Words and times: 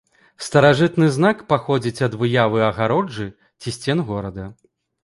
Старажытны 0.45 1.09
знак 1.17 1.43
паходзіць 1.53 2.03
ад 2.09 2.17
выявы 2.23 2.59
агароджы 2.71 3.31
ці 3.61 3.79
сцен 3.79 4.07
горада. 4.11 4.53